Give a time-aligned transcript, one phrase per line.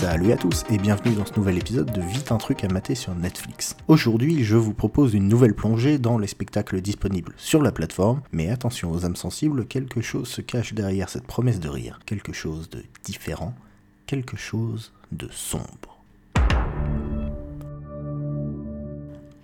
[0.00, 2.94] Salut à tous et bienvenue dans ce nouvel épisode de Vite un truc à mater
[2.94, 3.76] sur Netflix.
[3.86, 8.48] Aujourd'hui, je vous propose une nouvelle plongée dans les spectacles disponibles sur la plateforme, mais
[8.48, 12.70] attention aux âmes sensibles, quelque chose se cache derrière cette promesse de rire, quelque chose
[12.70, 13.54] de différent,
[14.06, 16.02] quelque chose de sombre.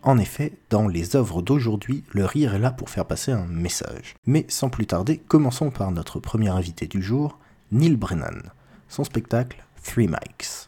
[0.02, 4.14] En effet, dans les œuvres d'aujourd'hui, le rire est là pour faire passer un message.
[4.24, 7.38] Mais sans plus tarder, commençons par notre premier invité du jour,
[7.72, 8.40] Neil Brennan.
[8.88, 10.66] Son spectacle Three Mics.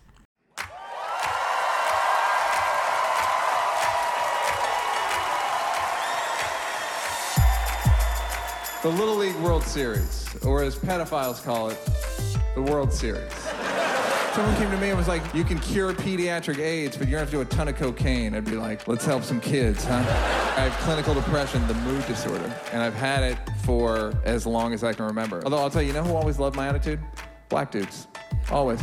[8.82, 11.78] The Little League World Series, or as pedophiles call it,
[12.54, 13.30] the World Series.
[14.34, 17.30] Someone came to me and was like, You can cure pediatric AIDS, but you're gonna
[17.30, 18.36] have to do a ton of cocaine.
[18.36, 19.96] I'd be like, Let's help some kids, huh?
[19.96, 24.84] I have clinical depression, the mood disorder, and I've had it for as long as
[24.84, 25.42] I can remember.
[25.44, 27.00] Although I'll tell you, you know who always loved my attitude?
[27.48, 28.06] Black dudes.
[28.50, 28.80] Always.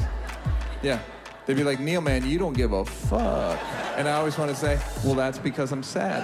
[0.86, 1.00] Yeah.
[1.48, 3.58] They'd be like, Neil, man, you don't give a fuck.
[3.98, 6.22] And I always want to say, Well, that's because I'm sad.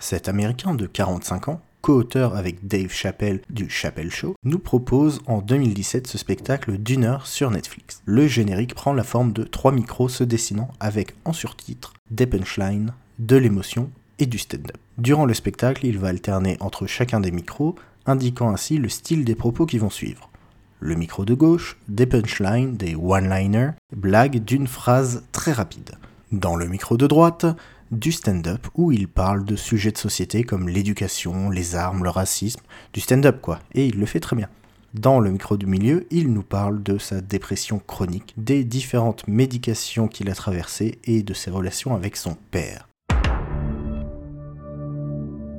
[0.00, 5.40] Cet Américain de 45 ans, co-auteur avec Dave Chappelle du Chappelle Show, nous propose en
[5.40, 8.02] 2017 ce spectacle d'une heure sur Netflix.
[8.04, 12.94] Le générique prend la forme de trois micros se dessinant avec en surtitre des punchlines,
[13.20, 14.76] de l'émotion et du stand-up.
[14.98, 19.36] Durant le spectacle, il va alterner entre chacun des micros, indiquant ainsi le style des
[19.36, 20.30] propos qui vont suivre.
[20.80, 25.92] Le micro de gauche, des punchlines, des one-liners, blagues d'une phrase très rapide.
[26.32, 27.46] Dans le micro de droite,
[27.90, 32.60] du stand-up où il parle de sujets de société comme l'éducation, les armes, le racisme,
[32.92, 34.48] du stand-up quoi, et il le fait très bien.
[34.94, 40.06] Dans le micro du milieu, il nous parle de sa dépression chronique, des différentes médications
[40.06, 42.88] qu'il a traversées et de ses relations avec son père.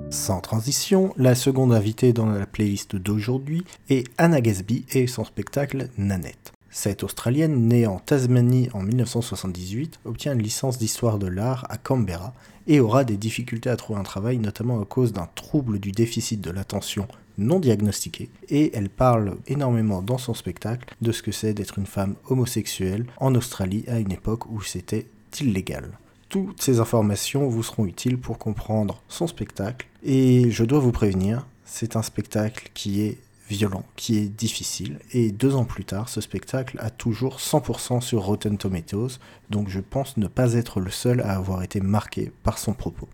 [0.09, 5.89] Sans transition, la seconde invitée dans la playlist d'aujourd'hui est Anna Gasby et son spectacle
[5.97, 6.53] Nanette.
[6.69, 12.33] Cette Australienne, née en Tasmanie en 1978, obtient une licence d'histoire de l'art à Canberra
[12.67, 16.41] et aura des difficultés à trouver un travail, notamment à cause d'un trouble du déficit
[16.41, 17.07] de l'attention
[17.37, 18.29] non diagnostiqué.
[18.49, 23.05] Et elle parle énormément dans son spectacle de ce que c'est d'être une femme homosexuelle
[23.17, 25.07] en Australie à une époque où c'était
[25.39, 25.91] illégal.
[26.29, 29.87] Toutes ces informations vous seront utiles pour comprendre son spectacle.
[30.03, 34.99] Et je dois vous prévenir, c'est un spectacle qui est violent, qui est difficile.
[35.11, 39.19] Et deux ans plus tard, ce spectacle a toujours 100% sur Rotten Tomatoes,
[39.49, 43.07] donc je pense ne pas être le seul à avoir été marqué par son propos.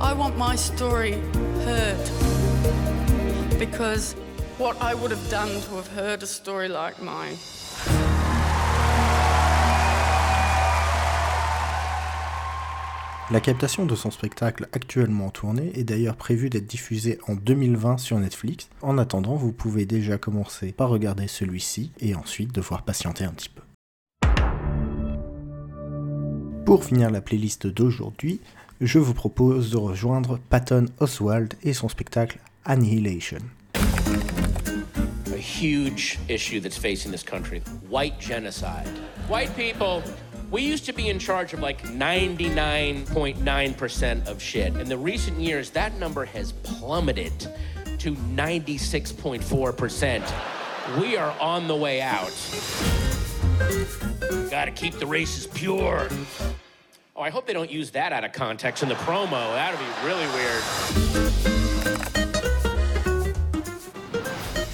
[0.00, 1.14] I want my story
[1.66, 1.98] heard
[3.58, 4.14] because
[4.58, 7.36] what I would have done to have heard a story like mine.
[13.32, 17.96] La captation de son spectacle actuellement en tournée est d'ailleurs prévue d'être diffusée en 2020
[17.96, 18.68] sur Netflix.
[18.82, 23.48] En attendant, vous pouvez déjà commencer par regarder celui-ci et ensuite devoir patienter un petit
[23.48, 23.62] peu.
[26.66, 28.38] Pour finir la playlist d'aujourd'hui,
[28.82, 33.38] je vous propose de rejoindre Patton Oswald et son spectacle Annihilation.
[35.32, 38.86] a huge issue that's facing this country white genocide.
[39.28, 40.02] White people,
[40.52, 44.76] we used to be in charge of like 99.9% of shit.
[44.76, 47.32] In the recent years, that number has plummeted
[47.98, 51.00] to 96.4%.
[51.00, 52.30] We are on the way out.
[54.50, 56.08] Gotta keep the races pure.
[57.16, 59.30] Oh, I hope they don't use that out of context in the promo.
[59.30, 60.62] That would be really weird.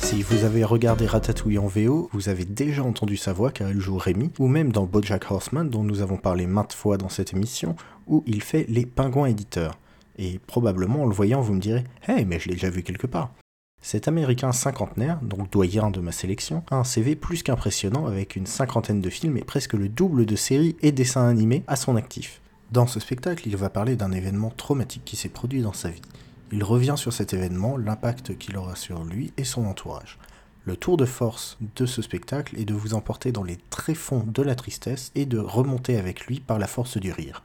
[0.09, 3.79] Si vous avez regardé Ratatouille en VO, vous avez déjà entendu sa voix car elle
[3.79, 7.35] joue Rémi, ou même dans Bojack Horseman dont nous avons parlé maintes fois dans cette
[7.35, 7.77] émission,
[8.07, 9.79] où il fait les pingouins éditeurs.
[10.17, 13.07] Et probablement en le voyant vous me direz «Hey, mais je l'ai déjà vu quelque
[13.07, 13.35] part!»
[13.83, 18.47] Cet Américain cinquantenaire, donc doyen de ma sélection, a un CV plus qu'impressionnant avec une
[18.47, 22.41] cinquantaine de films et presque le double de séries et dessins animés à son actif.
[22.73, 26.01] Dans ce spectacle, il va parler d'un événement traumatique qui s'est produit dans sa vie.
[26.51, 30.19] Il revient sur cet événement, l'impact qu'il aura sur lui et son entourage.
[30.65, 34.43] Le tour de force de ce spectacle est de vous emporter dans les tréfonds de
[34.43, 37.43] la tristesse et de remonter avec lui par la force du rire.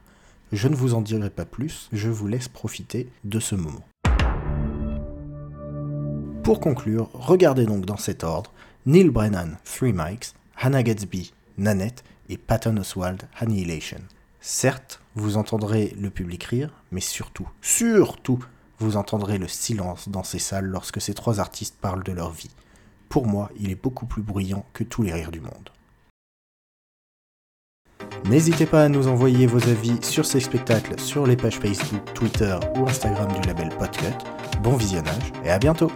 [0.52, 3.84] Je ne vous en dirai pas plus, je vous laisse profiter de ce moment.
[6.42, 8.52] Pour conclure, regardez donc dans cet ordre
[8.86, 14.00] Neil Brennan, Three Mics, Hannah Gatsby, Nanette et Patton Oswald, Annihilation.
[14.40, 18.44] Certes, vous entendrez le public rire, mais surtout, surtout,
[18.78, 22.50] vous entendrez le silence dans ces salles lorsque ces trois artistes parlent de leur vie.
[23.08, 25.70] Pour moi, il est beaucoup plus bruyant que tous les rires du monde.
[28.24, 32.56] N'hésitez pas à nous envoyer vos avis sur ces spectacles sur les pages Facebook, Twitter
[32.76, 34.16] ou Instagram du label Podcut.
[34.62, 35.90] Bon visionnage et à bientôt